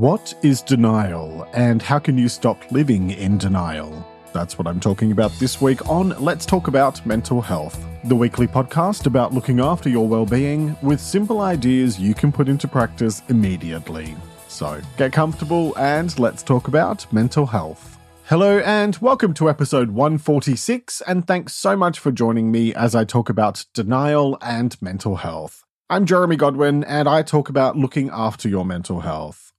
[0.00, 3.92] What is denial, and how can you stop living in denial?
[4.32, 8.46] That's what I'm talking about this week on Let's Talk About Mental Health, the weekly
[8.46, 14.16] podcast about looking after your well-being with simple ideas you can put into practice immediately.
[14.48, 17.98] So, get comfortable and let's talk about mental health.
[18.24, 23.04] Hello and welcome to episode 146 and thanks so much for joining me as I
[23.04, 25.62] talk about denial and mental health.
[25.90, 29.49] I'm Jeremy Godwin and I talk about looking after your mental health.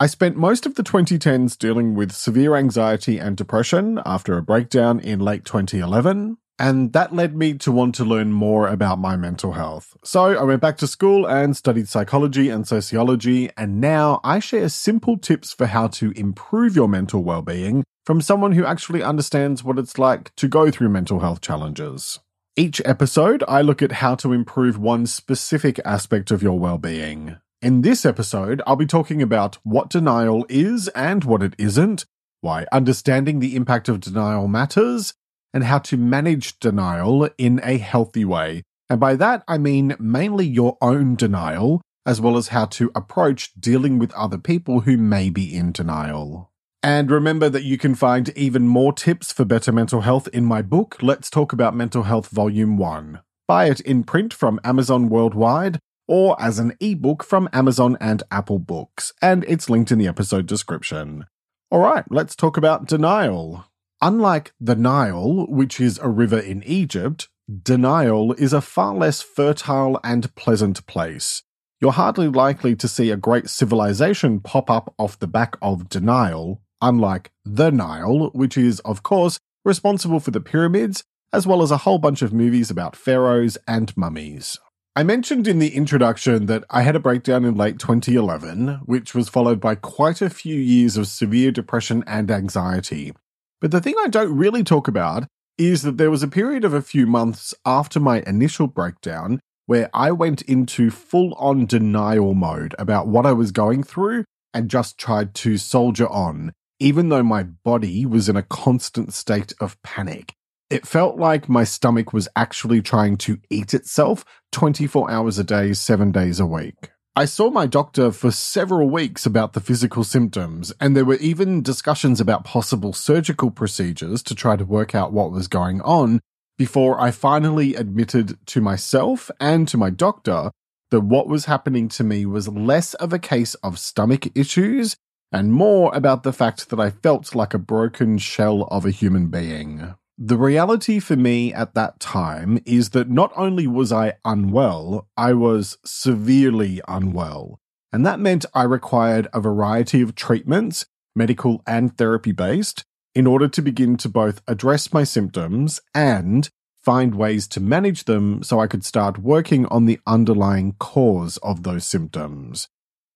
[0.00, 5.00] I spent most of the 2010s dealing with severe anxiety and depression after a breakdown
[5.00, 9.54] in late 2011, and that led me to want to learn more about my mental
[9.54, 9.96] health.
[10.04, 14.68] So I went back to school and studied psychology and sociology, and now I share
[14.68, 19.80] simple tips for how to improve your mental well-being from someone who actually understands what
[19.80, 22.20] it's like to go through mental health challenges.
[22.54, 27.38] Each episode, I look at how to improve one specific aspect of your well-being.
[27.60, 32.04] In this episode, I'll be talking about what denial is and what it isn't,
[32.40, 35.12] why understanding the impact of denial matters,
[35.52, 38.62] and how to manage denial in a healthy way.
[38.88, 43.52] And by that, I mean mainly your own denial, as well as how to approach
[43.58, 46.52] dealing with other people who may be in denial.
[46.80, 50.62] And remember that you can find even more tips for better mental health in my
[50.62, 53.18] book, Let's Talk About Mental Health Volume 1.
[53.48, 58.58] Buy it in print from Amazon worldwide or as an ebook from Amazon and Apple
[58.58, 61.26] Books, and it's linked in the episode description.
[61.70, 63.66] All right, let's talk about denial.
[64.00, 67.28] Unlike the Nile, which is a river in Egypt,
[67.62, 71.42] denial is a far less fertile and pleasant place.
[71.80, 76.62] You're hardly likely to see a great civilization pop up off the back of denial,
[76.80, 81.78] unlike the Nile, which is, of course, responsible for the pyramids, as well as a
[81.78, 84.58] whole bunch of movies about pharaohs and mummies.
[84.98, 89.28] I mentioned in the introduction that I had a breakdown in late 2011, which was
[89.28, 93.12] followed by quite a few years of severe depression and anxiety.
[93.60, 96.74] But the thing I don't really talk about is that there was a period of
[96.74, 102.74] a few months after my initial breakdown where I went into full on denial mode
[102.76, 107.44] about what I was going through and just tried to soldier on, even though my
[107.44, 110.34] body was in a constant state of panic.
[110.70, 115.72] It felt like my stomach was actually trying to eat itself 24 hours a day,
[115.72, 116.90] seven days a week.
[117.16, 121.62] I saw my doctor for several weeks about the physical symptoms, and there were even
[121.62, 126.20] discussions about possible surgical procedures to try to work out what was going on
[126.58, 130.50] before I finally admitted to myself and to my doctor
[130.90, 134.96] that what was happening to me was less of a case of stomach issues
[135.32, 139.28] and more about the fact that I felt like a broken shell of a human
[139.28, 139.94] being.
[140.20, 145.32] The reality for me at that time is that not only was I unwell, I
[145.32, 147.60] was severely unwell.
[147.92, 152.82] And that meant I required a variety of treatments, medical and therapy based,
[153.14, 156.48] in order to begin to both address my symptoms and
[156.82, 161.62] find ways to manage them so I could start working on the underlying cause of
[161.62, 162.66] those symptoms.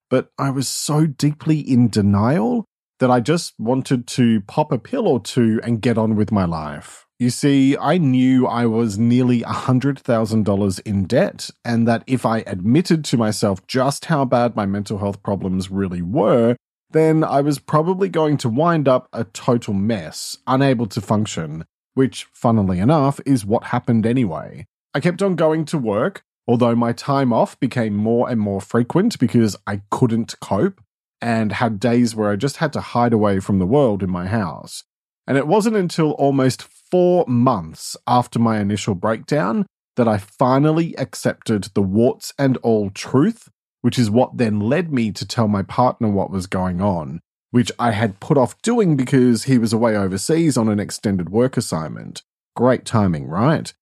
[0.08, 2.64] But I was so deeply in denial
[2.98, 6.44] that I just wanted to pop a pill or two and get on with my
[6.44, 7.06] life.
[7.18, 13.04] You see, I knew I was nearly $100,000 in debt, and that if I admitted
[13.04, 16.56] to myself just how bad my mental health problems really were,
[16.90, 21.64] then I was probably going to wind up a total mess, unable to function,
[21.94, 24.66] which, funnily enough, is what happened anyway.
[24.94, 29.18] I kept on going to work, although my time off became more and more frequent
[29.18, 30.80] because I couldn't cope
[31.22, 34.26] and had days where I just had to hide away from the world in my
[34.26, 34.82] house.
[35.26, 39.64] And it wasn't until almost four months after my initial breakdown
[39.96, 43.48] that I finally accepted the warts and all truth,
[43.82, 47.20] which is what then led me to tell my partner what was going on,
[47.52, 51.56] which I had put off doing because he was away overseas on an extended work
[51.56, 52.22] assignment.
[52.56, 53.72] Great timing, right?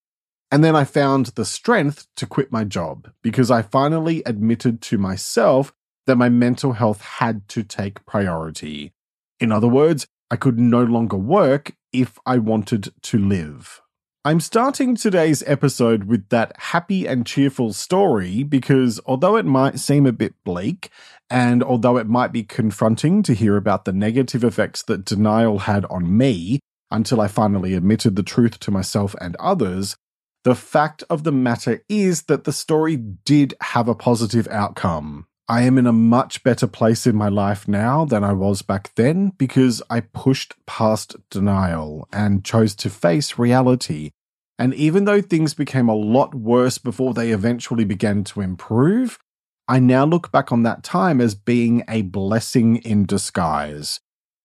[0.52, 4.98] And then I found the strength to quit my job because I finally admitted to
[4.98, 5.72] myself
[6.06, 8.92] that my mental health had to take priority.
[9.38, 13.80] In other words, I could no longer work if I wanted to live.
[14.22, 20.04] I'm starting today's episode with that happy and cheerful story because although it might seem
[20.04, 20.90] a bit bleak,
[21.30, 25.86] and although it might be confronting to hear about the negative effects that denial had
[25.86, 26.60] on me
[26.90, 29.96] until I finally admitted the truth to myself and others,
[30.44, 35.26] the fact of the matter is that the story did have a positive outcome.
[35.50, 38.94] I am in a much better place in my life now than I was back
[38.94, 44.12] then because I pushed past denial and chose to face reality.
[44.60, 49.18] And even though things became a lot worse before they eventually began to improve,
[49.66, 53.98] I now look back on that time as being a blessing in disguise.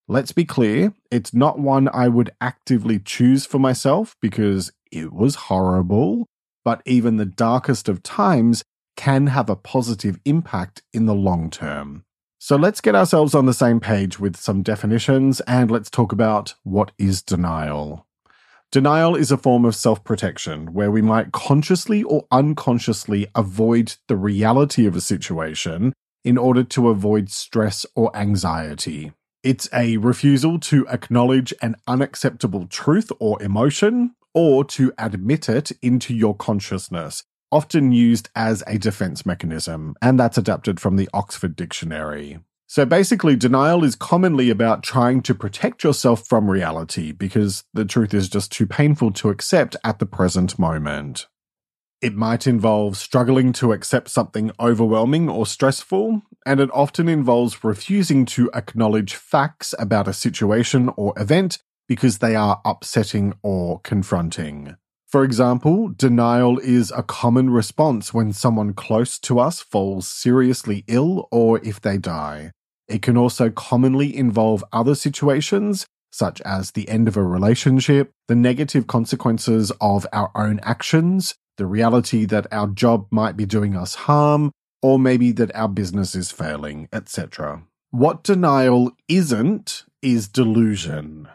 [0.07, 5.35] Let's be clear, it's not one I would actively choose for myself because it was
[5.35, 6.25] horrible,
[6.63, 8.63] but even the darkest of times
[8.95, 12.05] can have a positive impact in the long term.
[12.39, 16.53] So let's get ourselves on the same page with some definitions and let's talk about
[16.63, 18.05] what is denial.
[18.71, 24.17] Denial is a form of self protection where we might consciously or unconsciously avoid the
[24.17, 25.93] reality of a situation
[26.23, 29.13] in order to avoid stress or anxiety.
[29.43, 36.13] It's a refusal to acknowledge an unacceptable truth or emotion, or to admit it into
[36.13, 37.23] your consciousness,
[37.55, 42.39] often used as a defense mechanism, and that's adapted from the Oxford Dictionary.
[42.67, 48.13] So basically, denial is commonly about trying to protect yourself from reality because the truth
[48.13, 51.27] is just too painful to accept at the present moment.
[52.01, 58.25] It might involve struggling to accept something overwhelming or stressful, and it often involves refusing
[58.25, 64.75] to acknowledge facts about a situation or event because they are upsetting or confronting.
[65.15, 71.29] For example, denial is a common response when someone close to us falls seriously ill
[71.31, 72.51] or if they die.
[72.89, 78.35] It can also commonly involve other situations, such as the end of a relationship, the
[78.35, 83.95] negative consequences of our own actions, the reality that our job might be doing us
[83.95, 84.51] harm,
[84.81, 87.63] or maybe that our business is failing, etc.
[87.89, 91.29] What denial isn't is delusion.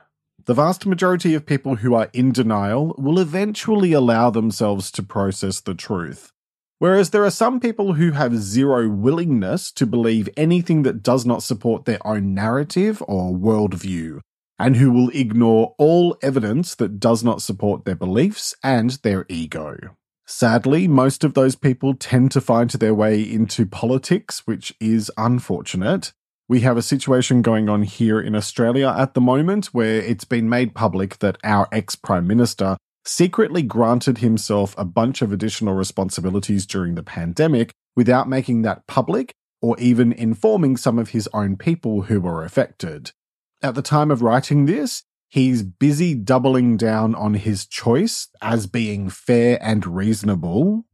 [0.51, 5.61] The vast majority of people who are in denial will eventually allow themselves to process
[5.61, 6.33] the truth.
[6.81, 11.45] Whereas there are some people who have zero willingness to believe anything that does not
[11.45, 14.23] support their own narrative or worldview,
[14.59, 19.77] and who will ignore all evidence that does not support their beliefs and their ego.
[20.27, 26.13] Sadly, most of those people tend to find their way into politics, which is unfortunate.
[26.51, 30.49] We have a situation going on here in Australia at the moment where it's been
[30.49, 36.67] made public that our ex Prime Minister secretly granted himself a bunch of additional responsibilities
[36.67, 39.31] during the pandemic without making that public
[39.63, 43.13] or even informing some of his own people who were affected.
[43.63, 49.09] At the time of writing this, He's busy doubling down on his choice as being
[49.09, 50.87] fair and reasonable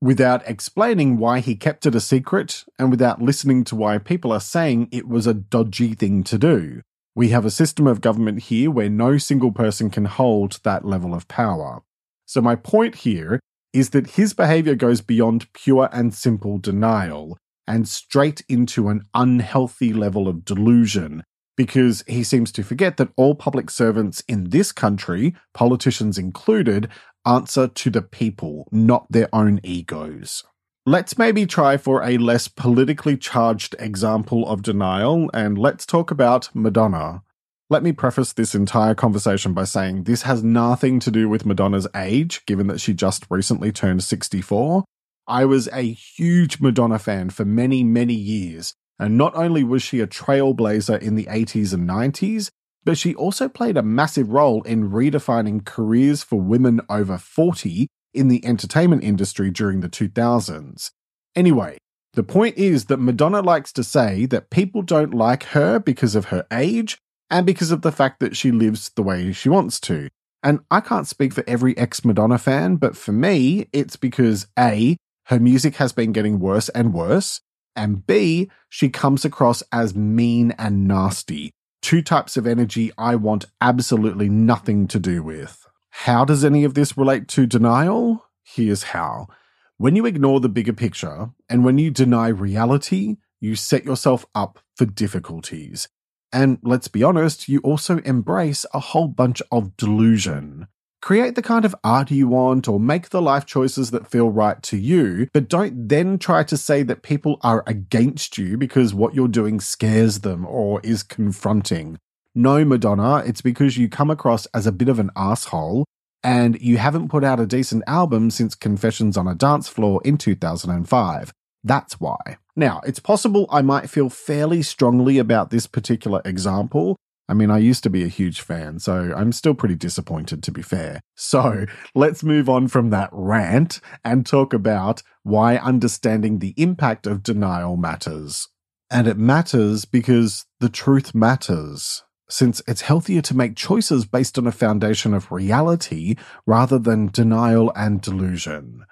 [0.00, 4.40] without explaining why he kept it a secret and without listening to why people are
[4.40, 6.82] saying it was a dodgy thing to do.
[7.14, 11.14] We have a system of government here where no single person can hold that level
[11.14, 11.80] of power.
[12.26, 13.40] So, my point here
[13.72, 19.92] is that his behavior goes beyond pure and simple denial and straight into an unhealthy
[19.92, 21.22] level of delusion
[21.56, 26.88] because he seems to forget that all public servants in this country, politicians included,
[27.26, 30.44] answer to the people, not their own egos.
[30.88, 36.48] Let's maybe try for a less politically charged example of denial, and let's talk about
[36.54, 37.22] Madonna.
[37.68, 41.88] Let me preface this entire conversation by saying this has nothing to do with Madonna's
[41.96, 44.84] age, given that she just recently turned 64.
[45.26, 49.98] I was a huge Madonna fan for many, many years, and not only was she
[49.98, 52.50] a trailblazer in the 80s and 90s,
[52.86, 58.28] but she also played a massive role in redefining careers for women over 40 in
[58.28, 60.92] the entertainment industry during the 2000s.
[61.34, 61.78] Anyway,
[62.14, 66.26] the point is that Madonna likes to say that people don't like her because of
[66.26, 66.96] her age
[67.28, 70.08] and because of the fact that she lives the way she wants to.
[70.44, 74.96] And I can't speak for every ex Madonna fan, but for me, it's because A,
[75.24, 77.40] her music has been getting worse and worse,
[77.74, 81.50] and B, she comes across as mean and nasty.
[81.86, 85.68] Two types of energy I want absolutely nothing to do with.
[85.90, 88.24] How does any of this relate to denial?
[88.42, 89.28] Here's how.
[89.76, 94.58] When you ignore the bigger picture and when you deny reality, you set yourself up
[94.74, 95.86] for difficulties.
[96.32, 100.66] And let's be honest, you also embrace a whole bunch of delusion.
[101.06, 104.60] Create the kind of art you want or make the life choices that feel right
[104.64, 109.14] to you, but don't then try to say that people are against you because what
[109.14, 111.96] you're doing scares them or is confronting.
[112.34, 115.84] No, Madonna, it's because you come across as a bit of an asshole
[116.24, 120.18] and you haven't put out a decent album since Confessions on a Dance Floor in
[120.18, 121.32] 2005.
[121.62, 122.18] That's why.
[122.56, 126.96] Now, it's possible I might feel fairly strongly about this particular example,
[127.28, 130.52] I mean, I used to be a huge fan, so I'm still pretty disappointed to
[130.52, 131.00] be fair.
[131.16, 137.24] So let's move on from that rant and talk about why understanding the impact of
[137.24, 138.48] denial matters.
[138.90, 144.46] And it matters because the truth matters, since it's healthier to make choices based on
[144.46, 146.14] a foundation of reality
[146.46, 148.84] rather than denial and delusion.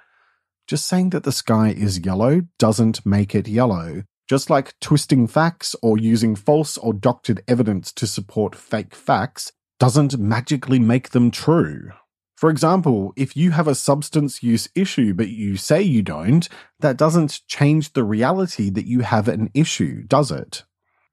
[0.67, 4.03] Just saying that the sky is yellow doesn't make it yellow.
[4.28, 10.19] Just like twisting facts or using false or doctored evidence to support fake facts doesn't
[10.19, 11.90] magically make them true.
[12.37, 16.49] For example, if you have a substance use issue but you say you don't,
[16.81, 20.64] that doesn't change the reality that you have an issue, does it?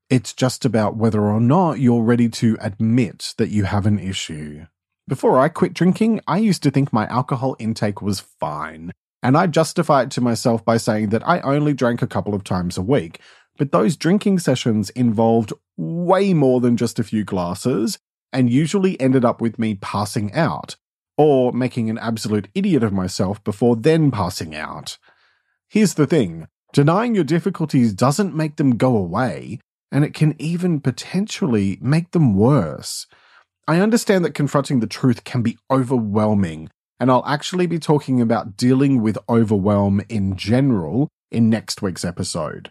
[0.10, 4.66] It's just about whether or not you're ready to admit that you have an issue.
[5.08, 9.48] Before I quit drinking, I used to think my alcohol intake was fine, and I
[9.48, 12.82] justify it to myself by saying that I only drank a couple of times a
[12.82, 13.20] week.
[13.58, 18.00] But those drinking sessions involved way more than just a few glasses,
[18.34, 20.76] and usually ended up with me passing out,
[21.18, 24.98] or making an absolute idiot of myself before then passing out.
[25.70, 29.60] Here's the thing denying your difficulties doesn't make them go away,
[29.92, 33.06] and it can even potentially make them worse.
[33.68, 36.70] I understand that confronting the truth can be overwhelming,
[37.02, 42.70] and I'll actually be talking about dealing with overwhelm in general in next week's episode.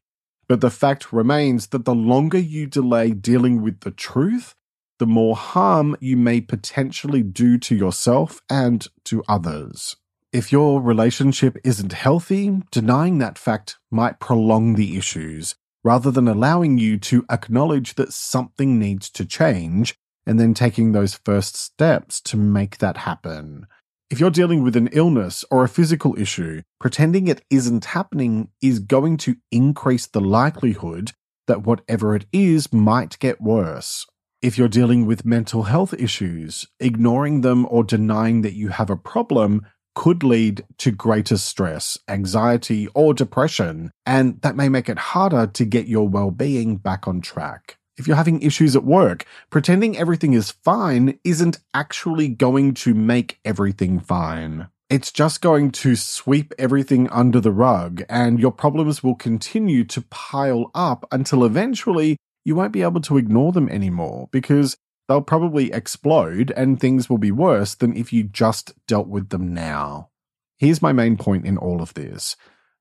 [0.49, 4.55] But the fact remains that the longer you delay dealing with the truth,
[5.01, 9.97] the more harm you may potentially do to yourself and to others.
[10.33, 16.79] If your relationship isn't healthy, denying that fact might prolong the issues, rather than allowing
[16.79, 22.37] you to acknowledge that something needs to change and then taking those first steps to
[22.37, 23.67] make that happen.
[24.11, 28.81] If you're dealing with an illness or a physical issue, pretending it isn't happening is
[28.81, 31.13] going to increase the likelihood
[31.47, 34.05] that whatever it is might get worse.
[34.43, 38.97] If you're dealing with mental health issues, ignoring them or denying that you have a
[38.97, 39.65] problem
[39.95, 45.65] could lead to greater stress, anxiety, or depression, and that may make it harder to
[45.65, 47.77] get your well being back on track.
[48.01, 53.39] If you're having issues at work, pretending everything is fine isn't actually going to make
[53.45, 54.69] everything fine.
[54.89, 60.01] It's just going to sweep everything under the rug, and your problems will continue to
[60.01, 65.71] pile up until eventually you won't be able to ignore them anymore because they'll probably
[65.71, 70.09] explode and things will be worse than if you just dealt with them now.
[70.57, 72.35] Here's my main point in all of this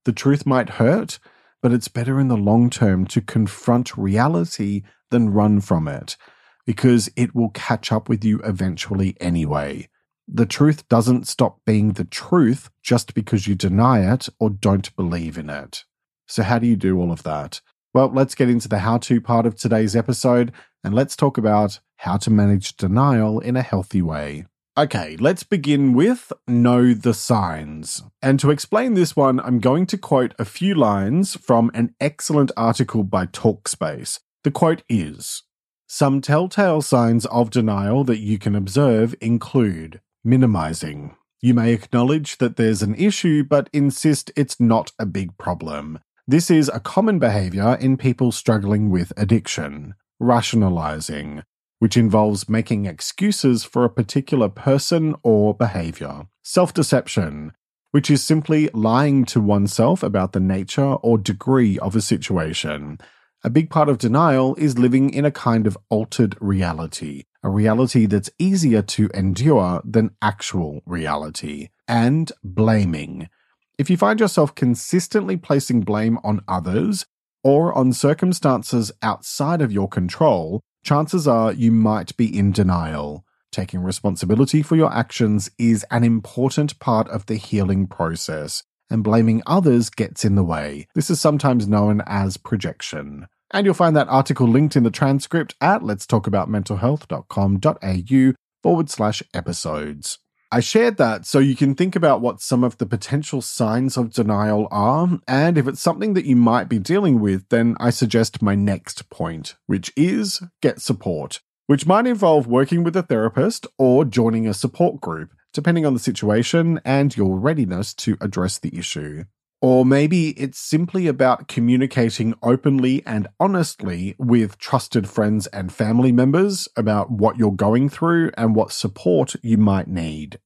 [0.05, 1.19] the truth might hurt,
[1.61, 6.17] but it's better in the long term to confront reality than run from it
[6.65, 9.89] because it will catch up with you eventually anyway.
[10.27, 15.37] The truth doesn't stop being the truth just because you deny it or don't believe
[15.37, 15.85] in it.
[16.27, 17.61] So, how do you do all of that?
[17.91, 20.51] Well, let's get into the how to part of today's episode
[20.83, 24.45] and let's talk about how to manage denial in a healthy way.
[24.79, 28.01] Okay, let's begin with Know the Signs.
[28.21, 32.49] And to explain this one, I'm going to quote a few lines from an excellent
[32.55, 34.21] article by Talkspace.
[34.45, 35.43] The quote is
[35.85, 41.13] Some telltale signs of denial that you can observe include minimizing.
[41.41, 45.99] You may acknowledge that there's an issue, but insist it's not a big problem.
[46.25, 49.95] This is a common behavior in people struggling with addiction.
[50.21, 51.43] Rationalizing,
[51.79, 56.27] which involves making excuses for a particular person or behavior.
[56.43, 57.53] Self deception,
[57.91, 62.99] which is simply lying to oneself about the nature or degree of a situation.
[63.43, 68.05] A big part of denial is living in a kind of altered reality, a reality
[68.05, 71.69] that's easier to endure than actual reality.
[71.87, 73.29] And blaming,
[73.77, 77.05] if you find yourself consistently placing blame on others
[77.41, 83.25] or on circumstances outside of your control, chances are you might be in denial.
[83.51, 89.41] Taking responsibility for your actions is an important part of the healing process, and blaming
[89.45, 90.87] others gets in the way.
[90.93, 93.27] This is sometimes known as projection.
[93.51, 100.19] And you'll find that article linked in the transcript at letstalkaboutmentalhealth.com.au forward slash episodes.
[100.51, 104.11] I shared that so you can think about what some of the potential signs of
[104.11, 108.41] denial are, and if it's something that you might be dealing with, then I suggest
[108.41, 114.05] my next point, which is get support, which might involve working with a therapist or
[114.05, 119.25] joining a support group, depending on the situation and your readiness to address the issue.
[119.61, 126.69] Or maybe it's simply about communicating openly and honestly with trusted friends and family members
[126.77, 130.39] about what you're going through and what support you might need.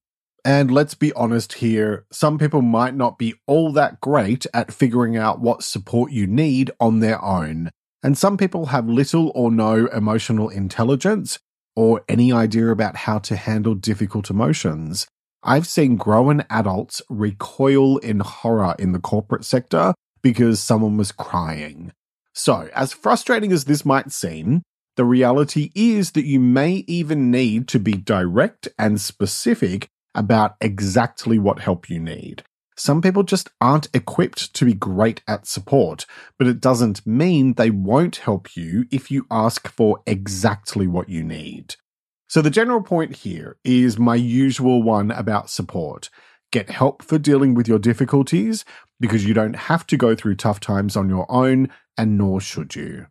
[0.44, 5.16] And let's be honest here, some people might not be all that great at figuring
[5.16, 7.70] out what support you need on their own.
[8.02, 11.40] And some people have little or no emotional intelligence
[11.76, 15.08] or any idea about how to handle difficult emotions.
[15.44, 21.92] I've seen grown adults recoil in horror in the corporate sector because someone was crying.
[22.34, 24.64] So, as frustrating as this might seem,
[24.96, 31.38] the reality is that you may even need to be direct and specific about exactly
[31.38, 32.44] what help you need.
[32.76, 36.06] Some people just aren't equipped to be great at support,
[36.40, 41.24] but it doesn't mean they won't help you if you ask for exactly what you
[41.24, 41.76] need.
[42.34, 46.10] So, the general point here is my usual one about support.
[46.52, 48.66] Get help for dealing with your difficulties
[49.00, 52.76] because you don't have to go through tough times on your own, and nor should
[52.76, 53.06] you.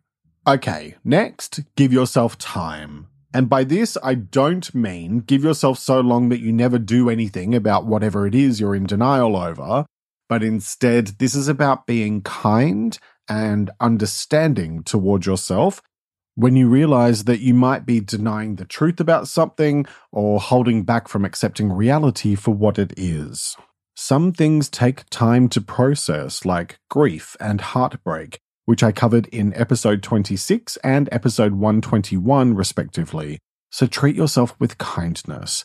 [0.45, 3.07] Okay, next, give yourself time.
[3.33, 7.55] And by this, I don't mean give yourself so long that you never do anything
[7.55, 9.85] about whatever it is you're in denial over,
[10.27, 12.99] but instead, this is about being kind
[13.29, 15.81] and understanding toward yourself
[16.35, 21.07] when you realize that you might be denying the truth about something or holding back
[21.07, 23.55] from accepting reality for what it is.
[23.95, 30.01] Some things take time to process, like grief and heartbreak, which I covered in episode
[30.01, 33.39] 26 and episode 121, respectively.
[33.69, 35.63] So treat yourself with kindness.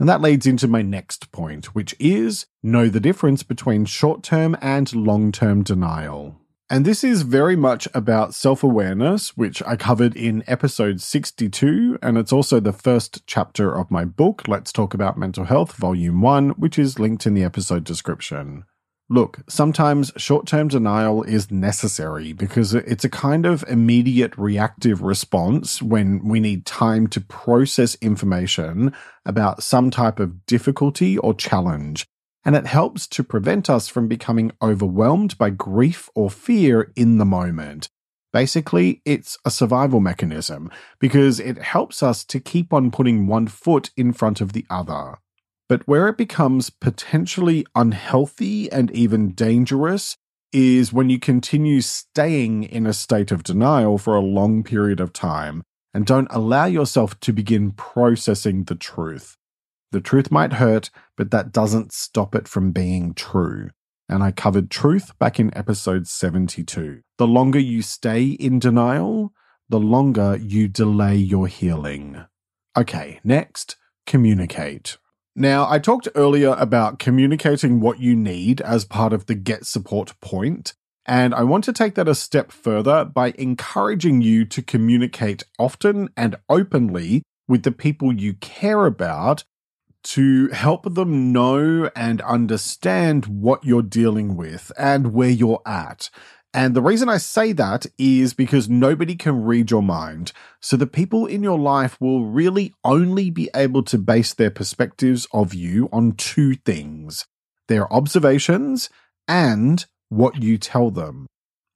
[0.00, 4.56] And that leads into my next point, which is know the difference between short term
[4.60, 6.41] and long term denial.
[6.72, 11.98] And this is very much about self awareness, which I covered in episode 62.
[12.00, 16.22] And it's also the first chapter of my book, Let's Talk About Mental Health, Volume
[16.22, 18.64] 1, which is linked in the episode description.
[19.10, 25.82] Look, sometimes short term denial is necessary because it's a kind of immediate reactive response
[25.82, 28.94] when we need time to process information
[29.26, 32.06] about some type of difficulty or challenge.
[32.44, 37.24] And it helps to prevent us from becoming overwhelmed by grief or fear in the
[37.24, 37.88] moment.
[38.32, 43.90] Basically, it's a survival mechanism because it helps us to keep on putting one foot
[43.96, 45.18] in front of the other.
[45.68, 50.16] But where it becomes potentially unhealthy and even dangerous
[50.52, 55.12] is when you continue staying in a state of denial for a long period of
[55.12, 55.62] time
[55.94, 59.36] and don't allow yourself to begin processing the truth.
[59.92, 63.70] The truth might hurt, but that doesn't stop it from being true.
[64.08, 67.02] And I covered truth back in episode 72.
[67.18, 69.32] The longer you stay in denial,
[69.68, 72.24] the longer you delay your healing.
[72.76, 73.76] Okay, next,
[74.06, 74.96] communicate.
[75.36, 80.14] Now, I talked earlier about communicating what you need as part of the get support
[80.22, 80.72] point,
[81.04, 86.08] and I want to take that a step further by encouraging you to communicate often
[86.16, 89.44] and openly with the people you care about
[90.04, 96.10] to help them know and understand what you're dealing with and where you're at.
[96.54, 100.32] And the reason I say that is because nobody can read your mind.
[100.60, 105.26] So the people in your life will really only be able to base their perspectives
[105.32, 107.26] of you on two things
[107.68, 108.90] their observations
[109.26, 111.26] and what you tell them.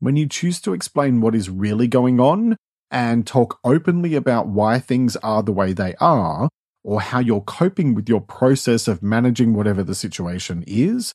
[0.01, 2.57] When you choose to explain what is really going on
[2.91, 6.51] and talk openly about why things are the way they are,
[6.87, 11.13] or how you're coping with your process of managing whatever the situation is,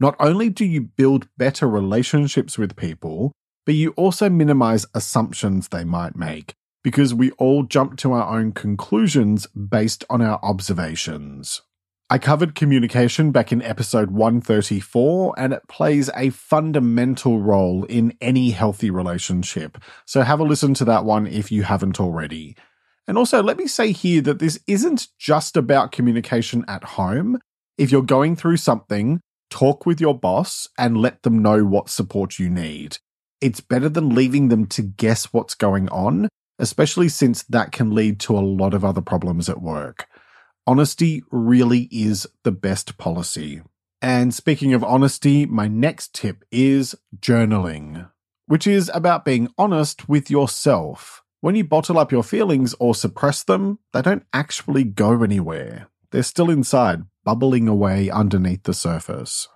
[0.00, 3.30] not only do you build better relationships with people,
[3.64, 8.50] but you also minimize assumptions they might make because we all jump to our own
[8.50, 11.62] conclusions based on our observations.
[12.10, 18.50] I covered communication back in episode 134, and it plays a fundamental role in any
[18.50, 19.78] healthy relationship.
[20.04, 22.56] So have a listen to that one if you haven't already.
[23.08, 27.38] And also, let me say here that this isn't just about communication at home.
[27.76, 32.38] If you're going through something, talk with your boss and let them know what support
[32.38, 32.98] you need.
[33.40, 38.20] It's better than leaving them to guess what's going on, especially since that can lead
[38.20, 40.06] to a lot of other problems at work.
[40.64, 43.62] Honesty really is the best policy.
[44.00, 48.08] And speaking of honesty, my next tip is journaling,
[48.46, 51.21] which is about being honest with yourself.
[51.42, 55.88] When you bottle up your feelings or suppress them, they don't actually go anywhere.
[56.12, 59.48] They're still inside, bubbling away underneath the surface.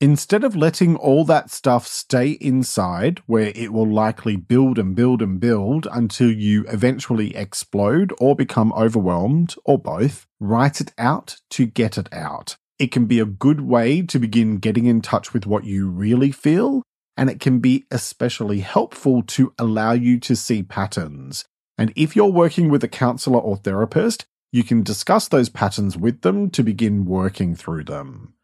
[0.00, 5.20] Instead of letting all that stuff stay inside, where it will likely build and build
[5.20, 11.66] and build until you eventually explode or become overwhelmed, or both, write it out to
[11.66, 12.56] get it out.
[12.78, 16.30] It can be a good way to begin getting in touch with what you really
[16.30, 16.84] feel,
[17.16, 21.44] and it can be especially helpful to allow you to see patterns.
[21.78, 26.22] And if you're working with a counselor or therapist, you can discuss those patterns with
[26.22, 28.34] them to begin working through them.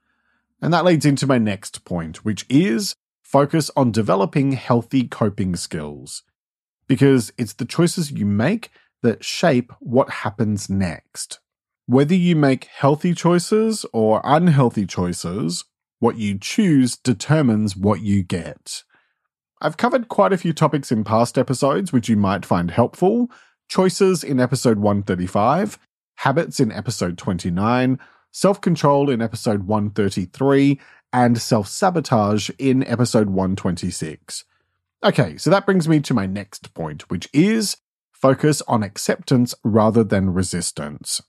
[0.60, 6.22] And that leads into my next point, which is focus on developing healthy coping skills.
[6.86, 8.70] Because it's the choices you make
[9.02, 11.40] that shape what happens next.
[11.86, 15.64] Whether you make healthy choices or unhealthy choices,
[16.02, 18.82] what you choose determines what you get.
[19.60, 23.30] I've covered quite a few topics in past episodes which you might find helpful
[23.68, 25.78] choices in episode 135,
[26.16, 28.00] habits in episode 29,
[28.32, 30.80] self control in episode 133,
[31.12, 34.44] and self sabotage in episode 126.
[35.04, 37.76] Okay, so that brings me to my next point, which is
[38.10, 41.20] focus on acceptance rather than resistance.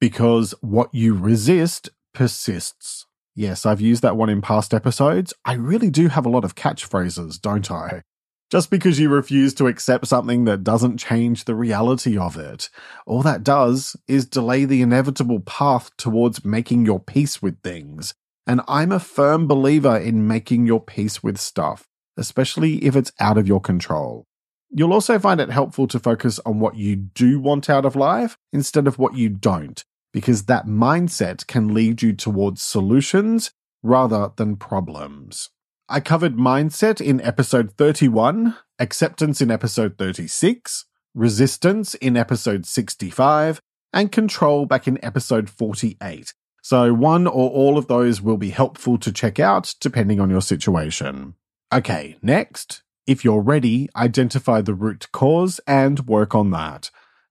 [0.00, 3.06] Because what you resist persists.
[3.38, 5.32] Yes, I've used that one in past episodes.
[5.44, 8.02] I really do have a lot of catchphrases, don't I?
[8.50, 12.68] Just because you refuse to accept something that doesn't change the reality of it,
[13.06, 18.12] all that does is delay the inevitable path towards making your peace with things.
[18.44, 23.38] And I'm a firm believer in making your peace with stuff, especially if it's out
[23.38, 24.24] of your control.
[24.68, 28.36] You'll also find it helpful to focus on what you do want out of life
[28.52, 34.56] instead of what you don't, because that mindset can lead you towards solutions rather than
[34.56, 35.50] problems.
[35.88, 43.60] I covered mindset in episode 31, acceptance in episode 36, resistance in episode 65,
[43.92, 46.34] and control back in episode 48.
[46.60, 50.42] So, one or all of those will be helpful to check out depending on your
[50.42, 51.34] situation.
[51.72, 56.90] Okay, next, if you're ready, identify the root cause and work on that.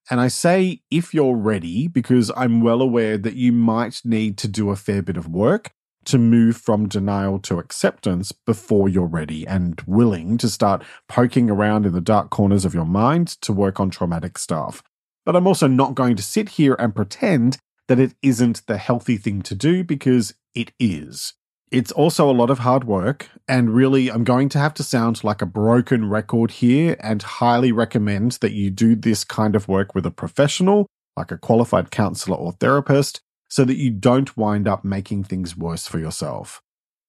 [0.09, 4.47] And I say if you're ready because I'm well aware that you might need to
[4.47, 5.71] do a fair bit of work
[6.05, 11.85] to move from denial to acceptance before you're ready and willing to start poking around
[11.85, 14.81] in the dark corners of your mind to work on traumatic stuff.
[15.25, 17.57] But I'm also not going to sit here and pretend
[17.89, 21.33] that it isn't the healthy thing to do because it is.
[21.69, 25.23] It's also a lot of hard work, and really, I'm going to have to sound
[25.25, 29.93] like a broken record here and highly recommend that you do this kind of work
[29.93, 34.85] with a professional, like a qualified counselor or therapist, so that you don't wind up
[34.85, 36.61] making things worse for yourself.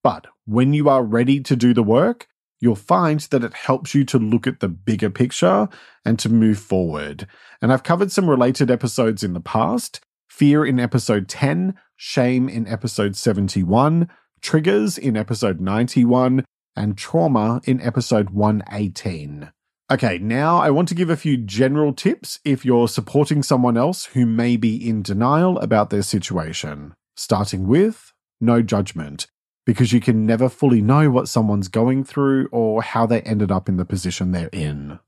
[0.03, 2.27] But when you are ready to do the work,
[2.61, 5.69] you'll find that it helps you to look at the bigger picture
[6.05, 7.29] and to move forward.
[7.63, 12.67] And I've covered some related episodes in the past fear in episode 10, shame in
[12.69, 14.09] episode 71,
[14.41, 16.45] triggers in episode 91,
[16.77, 19.51] and trauma in episode 118.
[19.91, 24.07] Okay, now I want to give a few general tips if you're supporting someone else
[24.07, 26.95] who may be in denial about their situation.
[27.17, 29.27] Starting with no judgment,
[29.65, 33.69] because you can never fully know what someone's going through or how they ended up
[33.69, 34.99] in the position they're in.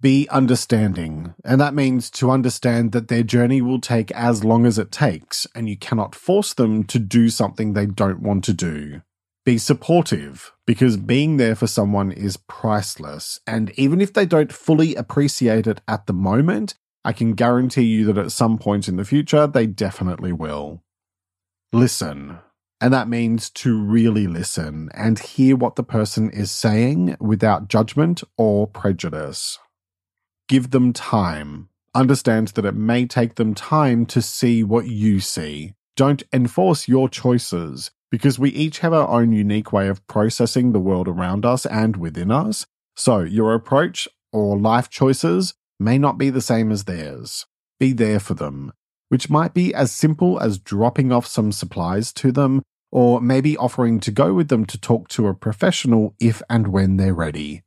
[0.00, 4.78] Be understanding, and that means to understand that their journey will take as long as
[4.78, 9.02] it takes, and you cannot force them to do something they don't want to do.
[9.44, 13.40] Be supportive because being there for someone is priceless.
[13.46, 18.06] And even if they don't fully appreciate it at the moment, I can guarantee you
[18.06, 20.82] that at some point in the future, they definitely will.
[21.72, 22.38] Listen.
[22.80, 28.22] And that means to really listen and hear what the person is saying without judgment
[28.38, 29.58] or prejudice.
[30.48, 31.68] Give them time.
[31.94, 35.74] Understand that it may take them time to see what you see.
[35.96, 40.80] Don't enforce your choices because we each have our own unique way of processing the
[40.80, 42.66] world around us and within us.
[42.94, 47.46] So your approach or life choices may not be the same as theirs.
[47.80, 48.72] Be there for them,
[49.08, 53.98] which might be as simple as dropping off some supplies to them, or maybe offering
[54.00, 57.63] to go with them to talk to a professional if and when they're ready.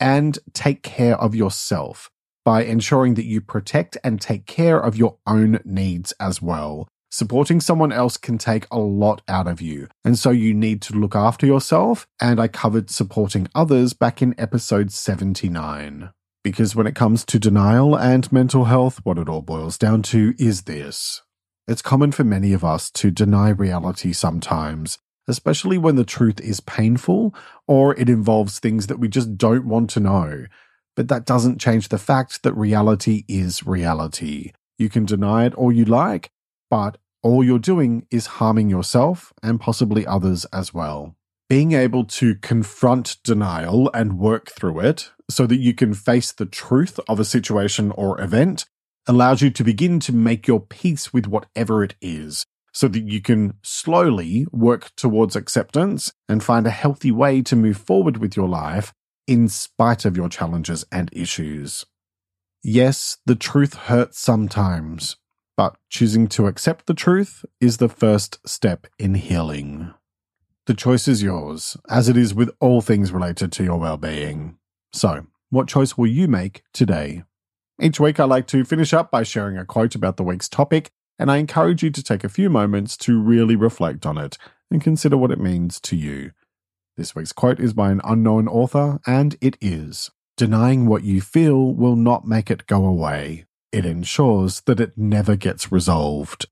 [0.00, 2.10] And take care of yourself
[2.44, 6.88] by ensuring that you protect and take care of your own needs as well.
[7.10, 10.94] Supporting someone else can take a lot out of you, and so you need to
[10.94, 12.06] look after yourself.
[12.20, 16.10] And I covered supporting others back in episode 79.
[16.44, 20.34] Because when it comes to denial and mental health, what it all boils down to
[20.38, 21.22] is this.
[21.66, 26.60] It's common for many of us to deny reality sometimes, especially when the truth is
[26.60, 27.34] painful
[27.66, 30.46] or it involves things that we just don't want to know.
[30.96, 34.52] But that doesn't change the fact that reality is reality.
[34.78, 36.30] You can deny it all you like,
[36.70, 41.14] but all you're doing is harming yourself and possibly others as well.
[41.48, 46.46] Being able to confront denial and work through it so that you can face the
[46.46, 48.66] truth of a situation or event
[49.06, 53.20] allows you to begin to make your peace with whatever it is so that you
[53.20, 58.48] can slowly work towards acceptance and find a healthy way to move forward with your
[58.48, 58.92] life
[59.26, 61.84] in spite of your challenges and issues.
[62.62, 65.16] Yes, the truth hurts sometimes,
[65.56, 69.92] but choosing to accept the truth is the first step in healing.
[70.66, 74.58] The choice is yours, as it is with all things related to your well being.
[74.92, 77.22] So, what choice will you make today?
[77.80, 80.90] Each week, I like to finish up by sharing a quote about the week's topic,
[81.18, 84.38] and I encourage you to take a few moments to really reflect on it
[84.70, 86.32] and consider what it means to you.
[86.96, 91.74] This week's quote is by an unknown author, and it is Denying what you feel
[91.74, 93.44] will not make it go away.
[93.72, 96.46] It ensures that it never gets resolved.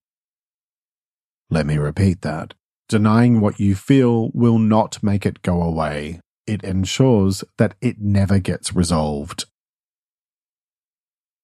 [1.50, 2.54] Let me repeat that.
[2.88, 6.18] Denying what you feel will not make it go away.
[6.48, 9.44] It ensures that it never gets resolved.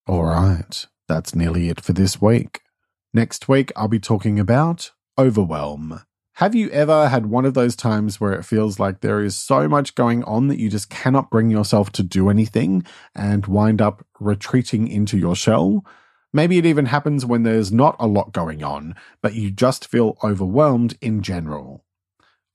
[0.09, 2.63] All right, that's nearly it for this week.
[3.15, 6.01] Next week, I'll be talking about overwhelm.
[6.37, 9.69] Have you ever had one of those times where it feels like there is so
[9.69, 14.07] much going on that you just cannot bring yourself to do anything and wind up
[14.19, 15.85] retreating into your shell?
[16.33, 20.17] Maybe it even happens when there's not a lot going on, but you just feel
[20.25, 21.85] overwhelmed in general.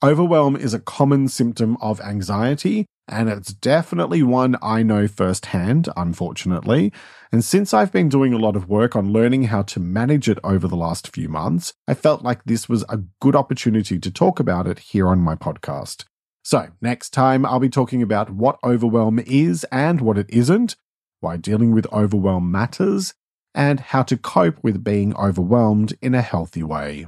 [0.04, 6.92] Overwhelm is a common symptom of anxiety, and it's definitely one I know firsthand, unfortunately.
[7.32, 10.40] And since I've been doing a lot of work on learning how to manage it
[10.44, 14.40] over the last few months, I felt like this was a good opportunity to talk
[14.40, 16.06] about it here on my podcast.
[16.44, 20.78] So, next time I'll be talking about what overwhelm is and what it isn't,
[21.20, 23.14] why dealing with overwhelm matters,
[23.54, 27.08] and how to cope with being overwhelmed in a healthy way.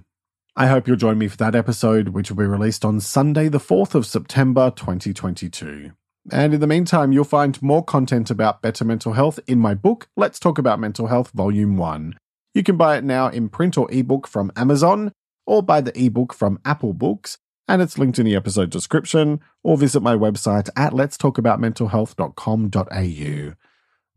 [0.55, 3.59] I hope you'll join me for that episode, which will be released on Sunday, the
[3.59, 5.91] 4th of September 2022.
[6.31, 10.07] And in the meantime, you'll find more content about better mental health in my book,
[10.15, 12.15] Let's Talk About Mental Health, Volume 1.
[12.53, 15.11] You can buy it now in print or ebook from Amazon,
[15.45, 19.75] or buy the ebook from Apple Books, and it's linked in the episode description, or
[19.77, 23.53] visit my website at letstalkaboutmentalhealth.com.au.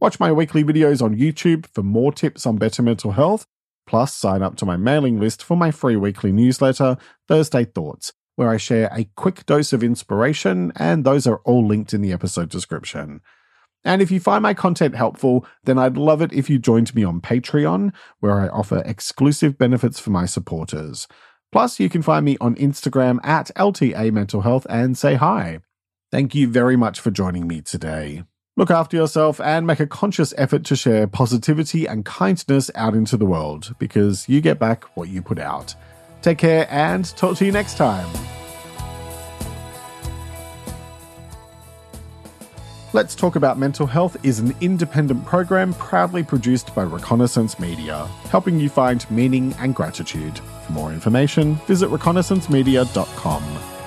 [0.01, 3.46] Watch my weekly videos on YouTube for more tips on better mental health,
[3.87, 6.98] plus sign up to my mailing list for my free weekly newsletter,
[7.29, 11.92] Thursday Thoughts, where I share a quick dose of inspiration, and those are all linked
[11.92, 13.20] in the episode description.
[13.84, 17.04] And if you find my content helpful, then I'd love it if you joined me
[17.04, 21.08] on Patreon, where I offer exclusive benefits for my supporters.
[21.50, 25.60] Plus, you can find me on Instagram at LTA Mental Health and say hi.
[26.10, 28.24] Thank you very much for joining me today.
[28.56, 33.16] Look after yourself and make a conscious effort to share positivity and kindness out into
[33.16, 35.74] the world because you get back what you put out.
[36.22, 38.08] Take care and talk to you next time.
[42.94, 48.61] Let's Talk About Mental Health is an independent program proudly produced by Reconnaissance Media, helping
[48.61, 50.38] you find meaning and gratitude.
[50.66, 53.81] For more information, visit reconnaissancemedia.com.